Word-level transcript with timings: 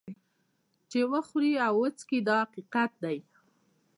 چې 0.89 0.99
وخوري 1.11 1.53
او 1.65 1.73
وڅکي 1.81 2.19
دا 2.27 2.37
حقیقت 2.43 2.91
دی. 3.03 3.17